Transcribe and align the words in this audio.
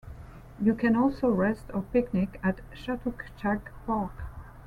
You 0.59 0.73
can 0.73 0.95
also 0.95 1.29
rest 1.29 1.65
or 1.75 1.83
picnic 1.83 2.39
at 2.43 2.61
Chatuchak 2.73 3.67
Park. 3.85 4.23